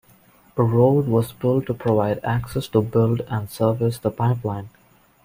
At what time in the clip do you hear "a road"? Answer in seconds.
0.57-1.05